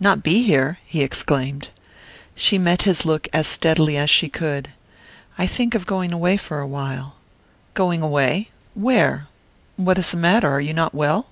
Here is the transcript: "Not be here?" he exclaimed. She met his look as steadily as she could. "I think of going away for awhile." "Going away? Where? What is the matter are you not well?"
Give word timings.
"Not 0.00 0.24
be 0.24 0.42
here?" 0.42 0.80
he 0.84 1.04
exclaimed. 1.04 1.68
She 2.34 2.58
met 2.58 2.82
his 2.82 3.06
look 3.06 3.28
as 3.32 3.46
steadily 3.46 3.96
as 3.96 4.10
she 4.10 4.28
could. 4.28 4.70
"I 5.38 5.46
think 5.46 5.76
of 5.76 5.86
going 5.86 6.10
away 6.12 6.36
for 6.36 6.58
awhile." 6.58 7.14
"Going 7.74 8.02
away? 8.02 8.48
Where? 8.74 9.28
What 9.76 9.96
is 9.96 10.10
the 10.10 10.16
matter 10.16 10.50
are 10.50 10.60
you 10.60 10.74
not 10.74 10.96
well?" 10.96 11.28